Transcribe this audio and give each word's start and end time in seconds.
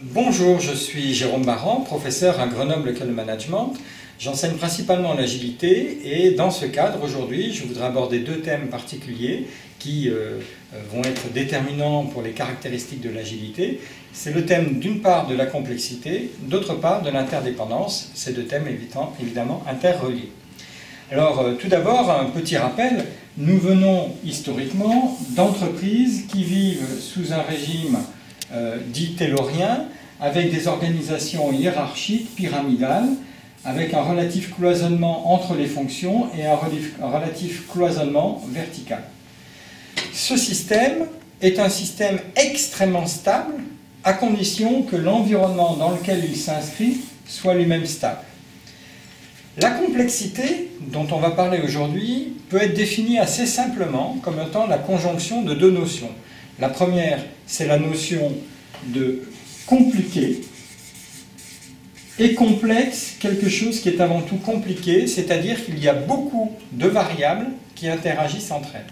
Bonjour, 0.00 0.60
je 0.60 0.72
suis 0.72 1.12
Jérôme 1.12 1.44
Baran, 1.44 1.80
professeur 1.80 2.40
à 2.40 2.46
Grenoble 2.46 2.88
École 2.88 3.08
de 3.08 3.12
Management. 3.12 3.74
J'enseigne 4.18 4.54
principalement 4.54 5.12
l'agilité 5.12 5.98
et 6.04 6.30
dans 6.30 6.50
ce 6.50 6.64
cadre, 6.64 7.04
aujourd'hui, 7.04 7.52
je 7.52 7.64
voudrais 7.64 7.84
aborder 7.84 8.20
deux 8.20 8.40
thèmes 8.40 8.68
particuliers 8.68 9.46
qui 9.78 10.08
euh, 10.08 10.38
vont 10.90 11.02
être 11.02 11.30
déterminants 11.34 12.06
pour 12.06 12.22
les 12.22 12.30
caractéristiques 12.30 13.02
de 13.02 13.10
l'agilité. 13.10 13.78
C'est 14.14 14.32
le 14.32 14.46
thème 14.46 14.78
d'une 14.78 15.02
part 15.02 15.26
de 15.26 15.34
la 15.34 15.44
complexité, 15.44 16.30
d'autre 16.40 16.76
part 16.76 17.02
de 17.02 17.10
l'interdépendance, 17.10 18.10
ces 18.14 18.32
deux 18.32 18.44
thèmes 18.44 18.68
évidemment 19.20 19.62
interreliés. 19.68 20.32
Alors 21.12 21.40
euh, 21.40 21.56
tout 21.56 21.68
d'abord, 21.68 22.10
un 22.10 22.30
petit 22.30 22.56
rappel, 22.56 23.04
nous 23.36 23.58
venons 23.58 24.14
historiquement 24.24 25.18
d'entreprises 25.36 26.24
qui 26.26 26.42
vivent 26.42 27.00
sous 27.00 27.34
un 27.34 27.42
régime 27.42 27.98
euh, 28.52 28.78
dit 28.86 29.14
taylorien, 29.14 29.86
avec 30.20 30.52
des 30.52 30.68
organisations 30.68 31.52
hiérarchiques, 31.52 32.34
pyramidales, 32.34 33.08
avec 33.64 33.94
un 33.94 34.02
relatif 34.02 34.54
cloisonnement 34.54 35.32
entre 35.32 35.54
les 35.54 35.66
fonctions 35.66 36.28
et 36.36 36.46
un 36.46 36.56
relatif 36.56 37.70
cloisonnement 37.70 38.42
vertical. 38.50 39.02
Ce 40.12 40.36
système 40.36 41.06
est 41.40 41.58
un 41.58 41.68
système 41.68 42.18
extrêmement 42.36 43.06
stable 43.06 43.54
à 44.04 44.12
condition 44.12 44.82
que 44.82 44.96
l'environnement 44.96 45.76
dans 45.76 45.90
lequel 45.90 46.24
il 46.24 46.36
s'inscrit 46.36 46.98
soit 47.26 47.54
lui-même 47.54 47.86
stable. 47.86 48.20
La 49.56 49.70
complexité 49.70 50.70
dont 50.80 51.06
on 51.12 51.20
va 51.20 51.30
parler 51.30 51.60
aujourd'hui 51.64 52.34
peut 52.50 52.60
être 52.60 52.74
définie 52.74 53.18
assez 53.18 53.46
simplement 53.46 54.16
comme 54.22 54.40
étant 54.40 54.66
la 54.66 54.78
conjonction 54.78 55.42
de 55.42 55.54
deux 55.54 55.70
notions. 55.70 56.10
La 56.60 56.68
première, 56.68 57.18
c'est 57.46 57.66
la 57.66 57.78
notion 57.78 58.32
de 58.86 59.22
compliqué 59.66 60.42
et 62.18 62.34
complexe, 62.34 63.16
quelque 63.18 63.48
chose 63.48 63.80
qui 63.80 63.88
est 63.88 64.00
avant 64.00 64.20
tout 64.20 64.36
compliqué, 64.36 65.08
c'est-à-dire 65.08 65.64
qu'il 65.64 65.78
y 65.80 65.88
a 65.88 65.94
beaucoup 65.94 66.52
de 66.70 66.86
variables 66.86 67.46
qui 67.74 67.88
interagissent 67.88 68.52
entre 68.52 68.68
elles. 68.76 68.86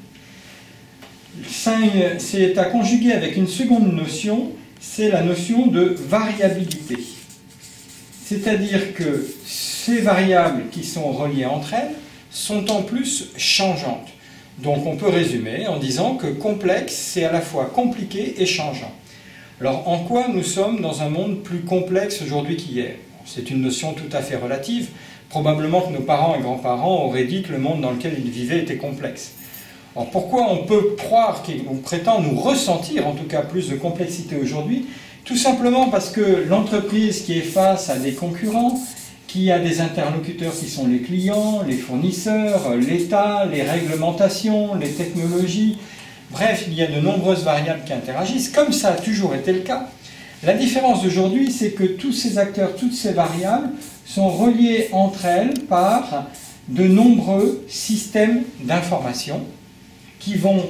C'est 2.19 2.59
à 2.59 2.65
conjuguer 2.65 3.13
avec 3.13 3.37
une 3.37 3.47
seconde 3.47 3.93
notion, 3.95 4.51
c'est 4.81 5.09
la 5.09 5.23
notion 5.23 5.69
de 5.69 5.97
variabilité. 6.09 6.97
C'est-à-dire 8.25 8.93
que 8.95 9.25
ces 9.47 10.01
variables 10.01 10.65
qui 10.73 10.83
sont 10.83 11.13
reliées 11.13 11.47
entre 11.47 11.75
elles 11.75 11.95
sont 12.31 12.71
en 12.73 12.83
plus 12.83 13.29
changeantes. 13.37 14.09
Donc 14.59 14.87
on 14.87 14.97
peut 14.97 15.09
résumer 15.09 15.67
en 15.67 15.79
disant 15.79 16.17
que 16.17 16.27
complexe, 16.27 16.95
c'est 16.95 17.25
à 17.25 17.33
la 17.33 17.41
fois 17.41 17.67
compliqué 17.67 18.35
et 18.39 18.47
changeant. 18.47 18.93
Alors 19.61 19.89
en 19.89 20.01
quoi 20.01 20.27
nous 20.29 20.43
sommes 20.43 20.81
dans 20.81 21.03
un 21.03 21.09
monde 21.09 21.43
plus 21.43 21.61
complexe 21.61 22.21
aujourd'hui 22.23 22.57
qu'hier 22.57 22.97
C'est 23.25 23.51
une 23.51 23.63
notion 23.63 23.95
tout 23.95 24.15
à 24.15 24.21
fait 24.21 24.37
relative. 24.37 24.89
Probablement 25.29 25.81
que 25.81 25.93
nos 25.93 26.03
parents 26.03 26.35
et 26.35 26.41
grands-parents 26.41 27.07
auraient 27.07 27.25
dit 27.25 27.43
que 27.43 27.53
le 27.53 27.59
monde 27.59 27.81
dans 27.81 27.93
lequel 27.93 28.15
ils 28.19 28.31
vivaient 28.31 28.59
était 28.59 28.77
complexe. 28.77 29.33
Alors 29.97 30.11
pourquoi 30.11 30.51
on 30.51 30.65
peut 30.65 30.95
croire 30.99 31.43
qu'on 31.43 31.77
prétend 31.77 32.21
nous 32.21 32.39
ressentir 32.39 33.07
en 33.07 33.13
tout 33.13 33.25
cas 33.25 33.43
plus 33.43 33.71
de 33.71 33.77
complexité 33.77 34.37
aujourd'hui? 34.37 34.87
Tout 35.25 35.37
simplement 35.37 35.89
parce 35.89 36.11
que 36.11 36.45
l'entreprise 36.49 37.23
qui 37.23 37.39
est 37.39 37.43
face 37.43 37.89
à 37.89 37.97
des 37.97 38.13
concurrents, 38.13 38.79
qui 39.33 39.51
a 39.51 39.59
des 39.59 39.81
interlocuteurs 39.81 40.53
qui 40.53 40.69
sont 40.69 40.87
les 40.87 40.99
clients, 40.99 41.63
les 41.67 41.79
fournisseurs, 41.79 42.77
l'État, 42.77 43.47
les 43.51 43.63
réglementations, 43.63 44.75
les 44.75 44.91
technologies. 44.91 45.79
Bref, 46.31 46.65
il 46.69 46.75
y 46.75 46.83
a 46.83 46.87
de 46.87 47.01
nombreuses 47.01 47.43
variables 47.43 47.83
qui 47.87 47.95
interagissent, 47.95 48.51
comme 48.51 48.73
ça 48.73 48.91
a 48.91 48.93
toujours 48.93 49.35
été 49.35 49.55
le 49.55 49.61
cas. 49.61 49.89
La 50.43 50.53
différence 50.53 51.03
d'aujourd'hui, 51.03 51.51
c'est 51.51 51.71
que 51.71 51.85
tous 51.85 52.13
ces 52.13 52.37
acteurs, 52.37 52.77
toutes 52.77 52.93
ces 52.93 53.13
variables 53.13 53.71
sont 54.05 54.29
reliées 54.29 54.91
entre 54.93 55.25
elles 55.25 55.55
par 55.67 56.27
de 56.69 56.85
nombreux 56.85 57.65
systèmes 57.69 58.43
d'information 58.65 59.41
qui 60.19 60.35
vont 60.35 60.63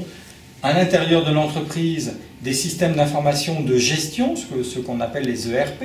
à 0.63 0.73
l'intérieur 0.73 1.25
de 1.25 1.33
l'entreprise 1.33 2.13
des 2.43 2.53
systèmes 2.53 2.95
d'information 2.95 3.61
de 3.61 3.77
gestion, 3.77 4.35
ce 4.37 4.79
qu'on 4.79 5.01
appelle 5.01 5.25
les 5.25 5.51
ERP, 5.53 5.83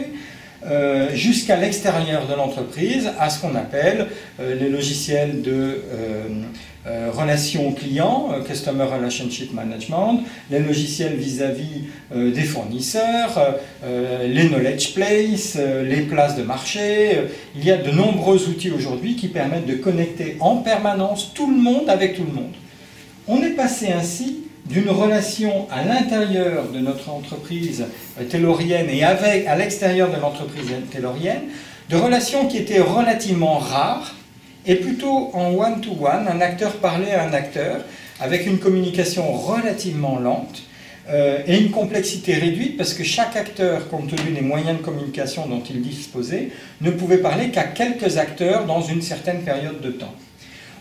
euh, 0.65 1.13
jusqu'à 1.13 1.55
l'extérieur 1.55 2.27
de 2.27 2.33
l'entreprise, 2.33 3.11
à 3.19 3.29
ce 3.29 3.39
qu'on 3.39 3.55
appelle 3.55 4.07
euh, 4.39 4.55
les 4.55 4.69
logiciels 4.69 5.43
de 5.43 5.83
euh, 5.93 7.11
relations 7.11 7.73
clients, 7.73 8.29
Customer 8.47 8.85
Relationship 8.85 9.53
Management, 9.53 10.21
les 10.49 10.59
logiciels 10.59 11.15
vis-à-vis 11.15 11.83
des 12.15 12.43
fournisseurs, 12.43 13.57
les 14.25 14.47
knowledge 14.47 14.93
place, 14.93 15.57
les 15.57 16.03
places 16.03 16.37
de 16.37 16.43
marché. 16.43 17.23
Il 17.57 17.65
y 17.65 17.71
a 17.71 17.77
de 17.77 17.91
nombreux 17.91 18.47
outils 18.47 18.71
aujourd'hui 18.71 19.17
qui 19.17 19.27
permettent 19.27 19.65
de 19.65 19.75
connecter 19.75 20.37
en 20.39 20.57
permanence 20.57 21.33
tout 21.33 21.51
le 21.51 21.57
monde 21.57 21.89
avec 21.89 22.15
tout 22.15 22.23
le 22.23 22.31
monde. 22.31 22.53
On 23.27 23.43
est 23.43 23.49
passé 23.49 23.87
ainsi 23.91 24.46
d'une 24.69 24.89
relation 24.89 25.67
à 25.71 25.83
l'intérieur 25.83 26.69
de 26.71 26.79
notre 26.79 27.09
entreprise 27.09 27.85
taylorienne 28.29 28.89
et 28.89 29.03
avec, 29.03 29.47
à 29.47 29.55
l'extérieur 29.55 30.09
de 30.11 30.19
l'entreprise 30.19 30.71
taylorienne, 30.91 31.43
de 31.89 31.95
relations 31.95 32.47
qui 32.47 32.57
étaient 32.57 32.81
relativement 32.81 33.57
rares 33.57 34.13
et 34.65 34.75
plutôt 34.75 35.31
en 35.33 35.53
one-to-one, 35.53 36.27
un 36.27 36.41
acteur 36.41 36.73
parlait 36.73 37.13
à 37.13 37.23
un 37.23 37.33
acteur, 37.33 37.77
avec 38.19 38.45
une 38.45 38.59
communication 38.59 39.31
relativement 39.31 40.19
lente 40.19 40.63
euh, 41.09 41.39
et 41.47 41.57
une 41.57 41.71
complexité 41.71 42.33
réduite 42.33 42.75
parce 42.75 42.93
que 42.93 43.03
chaque 43.03 43.37
acteur, 43.37 43.87
compte 43.87 44.13
tenu 44.13 44.31
des 44.33 44.41
moyens 44.41 44.77
de 44.77 44.83
communication 44.83 45.47
dont 45.47 45.63
il 45.69 45.81
disposait, 45.81 46.49
ne 46.81 46.91
pouvait 46.91 47.19
parler 47.19 47.49
qu'à 47.49 47.63
quelques 47.63 48.17
acteurs 48.17 48.65
dans 48.65 48.81
une 48.81 49.01
certaine 49.01 49.43
période 49.43 49.79
de 49.79 49.91
temps. 49.91 50.13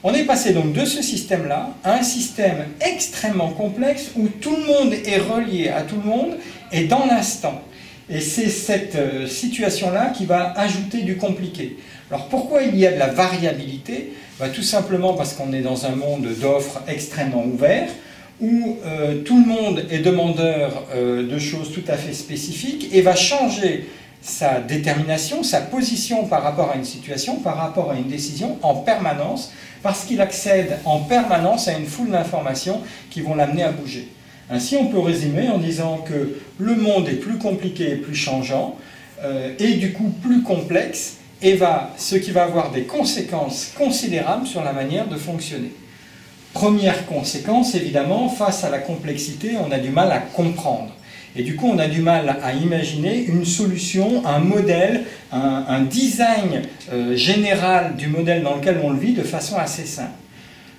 On 0.08 0.14
est 0.14 0.22
passé 0.22 0.52
donc 0.52 0.72
de 0.72 0.84
ce 0.84 1.02
système-là 1.02 1.70
à 1.82 1.94
un 1.94 2.02
système 2.04 2.66
extrêmement 2.80 3.48
complexe 3.48 4.12
où 4.14 4.28
tout 4.28 4.54
le 4.54 4.64
monde 4.64 4.94
est 4.94 5.18
relié 5.18 5.68
à 5.68 5.82
tout 5.82 5.96
le 5.96 6.08
monde 6.08 6.36
et 6.70 6.84
dans 6.84 7.06
l'instant. 7.06 7.60
Et 8.08 8.20
c'est 8.20 8.48
cette 8.48 8.94
euh, 8.94 9.26
situation-là 9.26 10.12
qui 10.16 10.24
va 10.24 10.52
ajouter 10.56 11.02
du 11.02 11.16
compliqué. 11.16 11.78
Alors 12.08 12.28
pourquoi 12.28 12.62
il 12.62 12.76
y 12.76 12.86
a 12.86 12.92
de 12.92 13.00
la 13.00 13.08
variabilité? 13.08 14.12
Bah, 14.38 14.48
Tout 14.48 14.62
simplement 14.62 15.14
parce 15.14 15.32
qu'on 15.32 15.52
est 15.52 15.62
dans 15.62 15.86
un 15.86 15.96
monde 15.96 16.28
d'offres 16.40 16.82
extrêmement 16.86 17.44
ouvert, 17.44 17.88
où 18.40 18.76
euh, 18.86 19.22
tout 19.22 19.40
le 19.40 19.46
monde 19.48 19.86
est 19.90 19.98
demandeur 19.98 20.84
euh, 20.94 21.28
de 21.28 21.38
choses 21.40 21.72
tout 21.72 21.82
à 21.88 21.96
fait 21.96 22.12
spécifiques 22.12 22.90
et 22.92 23.02
va 23.02 23.16
changer 23.16 23.88
sa 24.26 24.58
détermination, 24.58 25.44
sa 25.44 25.60
position 25.60 26.26
par 26.26 26.42
rapport 26.42 26.70
à 26.72 26.76
une 26.76 26.84
situation, 26.84 27.36
par 27.36 27.56
rapport 27.56 27.92
à 27.92 27.96
une 27.96 28.08
décision 28.08 28.58
en 28.62 28.74
permanence, 28.74 29.52
parce 29.84 30.04
qu'il 30.04 30.20
accède 30.20 30.78
en 30.84 30.98
permanence 30.98 31.68
à 31.68 31.78
une 31.78 31.86
foule 31.86 32.10
d'informations 32.10 32.80
qui 33.08 33.20
vont 33.20 33.36
l'amener 33.36 33.62
à 33.62 33.70
bouger. 33.70 34.08
Ainsi, 34.50 34.76
on 34.76 34.86
peut 34.86 34.98
résumer 34.98 35.48
en 35.48 35.58
disant 35.58 35.98
que 35.98 36.40
le 36.58 36.74
monde 36.74 37.08
est 37.08 37.20
plus 37.20 37.38
compliqué 37.38 37.92
et 37.92 37.96
plus 37.96 38.16
changeant, 38.16 38.76
euh, 39.22 39.54
et 39.60 39.74
du 39.74 39.92
coup 39.92 40.12
plus 40.22 40.42
complexe, 40.42 41.18
et 41.40 41.54
va, 41.54 41.92
ce 41.96 42.16
qui 42.16 42.32
va 42.32 42.44
avoir 42.44 42.72
des 42.72 42.82
conséquences 42.82 43.72
considérables 43.78 44.46
sur 44.46 44.64
la 44.64 44.72
manière 44.72 45.06
de 45.06 45.16
fonctionner. 45.16 45.70
Première 46.56 47.04
conséquence, 47.04 47.74
évidemment, 47.74 48.30
face 48.30 48.64
à 48.64 48.70
la 48.70 48.78
complexité, 48.78 49.58
on 49.62 49.70
a 49.70 49.78
du 49.78 49.90
mal 49.90 50.10
à 50.10 50.20
comprendre. 50.20 50.88
Et 51.36 51.42
du 51.42 51.54
coup, 51.54 51.66
on 51.66 51.78
a 51.78 51.86
du 51.86 52.00
mal 52.00 52.38
à 52.42 52.54
imaginer 52.54 53.26
une 53.26 53.44
solution, 53.44 54.24
un 54.24 54.38
modèle, 54.38 55.04
un, 55.32 55.82
design 55.82 56.62
euh, 56.90 57.14
général 57.14 57.96
du 57.96 58.06
modèle 58.06 58.42
dans 58.42 58.56
lequel 58.56 58.80
on 58.82 58.88
le 58.88 58.98
vit 58.98 59.12
de 59.12 59.22
façon 59.22 59.58
assez 59.58 59.84
simple. 59.84 60.16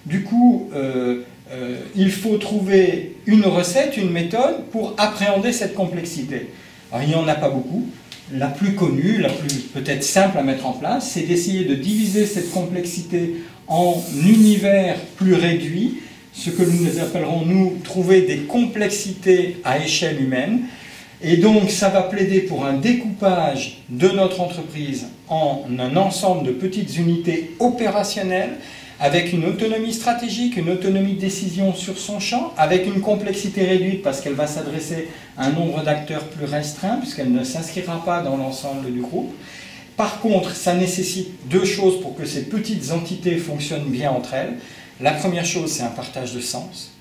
Du 0.07 0.23
coup, 0.23 0.67
euh, 0.73 1.21
euh, 1.51 1.75
il 1.95 2.11
faut 2.11 2.37
trouver 2.37 3.15
une 3.27 3.45
recette, 3.45 3.97
une 3.97 4.09
méthode 4.09 4.63
pour 4.71 4.95
appréhender 4.97 5.51
cette 5.51 5.75
complexité. 5.75 6.49
Alors, 6.91 7.03
il 7.03 7.09
n'y 7.09 7.15
en 7.15 7.27
a 7.27 7.35
pas 7.35 7.49
beaucoup. 7.49 7.85
La 8.33 8.47
plus 8.47 8.75
connue, 8.75 9.19
la 9.19 9.29
plus 9.29 9.53
peut-être 9.73 10.03
simple 10.03 10.37
à 10.37 10.43
mettre 10.43 10.65
en 10.65 10.73
place, 10.73 11.11
c'est 11.11 11.21
d'essayer 11.21 11.63
de 11.63 11.75
diviser 11.75 12.25
cette 12.25 12.51
complexité 12.51 13.35
en 13.67 14.01
univers 14.25 14.97
plus 15.15 15.33
réduits 15.33 15.99
ce 16.37 16.51
que 16.51 16.63
nous 16.63 16.99
appellerons, 16.99 17.45
nous, 17.45 17.77
trouver 17.83 18.21
des 18.21 18.39
complexités 18.39 19.57
à 19.63 19.79
échelle 19.79 20.21
humaine. 20.21 20.61
Et 21.21 21.37
donc, 21.37 21.71
ça 21.71 21.89
va 21.89 22.03
plaider 22.03 22.41
pour 22.41 22.65
un 22.65 22.73
découpage 22.73 23.79
de 23.89 24.07
notre 24.09 24.39
entreprise 24.41 25.07
en 25.29 25.63
un 25.79 25.95
ensemble 25.97 26.45
de 26.45 26.51
petites 26.51 26.95
unités 26.97 27.55
opérationnelles, 27.59 28.57
avec 28.99 29.31
une 29.31 29.45
autonomie 29.45 29.93
stratégique, 29.93 30.57
une 30.57 30.69
autonomie 30.69 31.13
de 31.13 31.19
décision 31.19 31.73
sur 31.73 31.97
son 31.97 32.19
champ, 32.19 32.53
avec 32.57 32.85
une 32.87 33.01
complexité 33.01 33.63
réduite 33.63 34.01
parce 34.01 34.21
qu'elle 34.21 34.33
va 34.33 34.47
s'adresser 34.47 35.09
à 35.37 35.45
un 35.45 35.51
nombre 35.51 35.83
d'acteurs 35.83 36.23
plus 36.25 36.45
restreint, 36.45 36.97
puisqu'elle 36.97 37.31
ne 37.31 37.43
s'inscrira 37.43 38.03
pas 38.03 38.21
dans 38.21 38.37
l'ensemble 38.37 38.91
du 38.91 39.01
groupe. 39.01 39.33
Par 39.95 40.19
contre, 40.19 40.55
ça 40.55 40.73
nécessite 40.73 41.29
deux 41.49 41.65
choses 41.65 42.01
pour 42.01 42.15
que 42.15 42.25
ces 42.25 42.45
petites 42.45 42.91
entités 42.91 43.37
fonctionnent 43.37 43.89
bien 43.89 44.11
entre 44.11 44.33
elles. 44.33 44.57
La 44.99 45.11
première 45.11 45.45
chose, 45.45 45.71
c'est 45.71 45.83
un 45.83 45.87
partage 45.87 46.33
de 46.33 46.39
sens. 46.39 46.91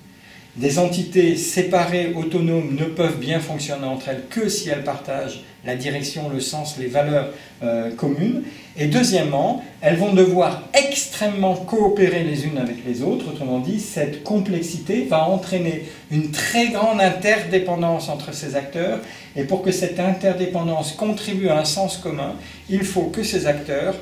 Des 0.57 0.79
entités 0.79 1.35
séparées, 1.35 2.13
autonomes, 2.15 2.75
ne 2.75 2.85
peuvent 2.85 3.19
bien 3.19 3.39
fonctionner 3.39 3.85
entre 3.85 4.09
elles 4.09 4.23
que 4.29 4.49
si 4.49 4.69
elles 4.69 4.83
partagent 4.83 5.43
la 5.65 5.75
direction, 5.75 6.29
le 6.29 6.39
sens, 6.39 6.77
les 6.79 6.87
valeurs 6.87 7.29
euh, 7.61 7.93
communes. 7.93 8.43
Et 8.77 8.87
deuxièmement, 8.87 9.63
elles 9.81 9.97
vont 9.97 10.13
devoir 10.13 10.63
extrêmement 10.73 11.55
coopérer 11.55 12.23
les 12.23 12.45
unes 12.45 12.57
avec 12.57 12.77
les 12.85 13.01
autres. 13.03 13.27
Autrement 13.29 13.59
dit, 13.59 13.79
cette 13.79 14.23
complexité 14.23 15.05
va 15.05 15.27
entraîner 15.27 15.85
une 16.09 16.31
très 16.31 16.69
grande 16.69 17.01
interdépendance 17.01 18.09
entre 18.09 18.33
ces 18.33 18.55
acteurs. 18.55 18.99
Et 19.35 19.43
pour 19.43 19.61
que 19.61 19.71
cette 19.71 19.99
interdépendance 19.99 20.93
contribue 20.93 21.49
à 21.49 21.59
un 21.59 21.65
sens 21.65 21.97
commun, 21.97 22.35
il 22.69 22.83
faut 22.83 23.05
que 23.05 23.23
ces 23.23 23.45
acteurs 23.45 23.95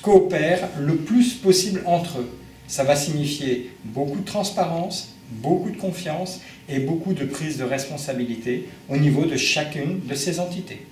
coopèrent 0.00 0.68
le 0.80 0.96
plus 0.96 1.34
possible 1.34 1.82
entre 1.86 2.18
eux. 2.20 2.38
Ça 2.66 2.84
va 2.84 2.96
signifier 2.96 3.70
beaucoup 3.84 4.20
de 4.20 4.24
transparence, 4.24 5.12
beaucoup 5.40 5.70
de 5.70 5.76
confiance 5.76 6.40
et 6.68 6.78
beaucoup 6.80 7.12
de 7.12 7.24
prise 7.24 7.58
de 7.58 7.64
responsabilité 7.64 8.68
au 8.88 8.96
niveau 8.96 9.24
de 9.24 9.36
chacune 9.36 10.00
de 10.06 10.14
ces 10.14 10.40
entités. 10.40 10.86